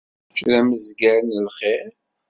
Kečč 0.29 0.39
d 0.51 0.53
amezzgar 0.59 1.19
n 1.23 1.39
lxiṛ. 1.47 1.87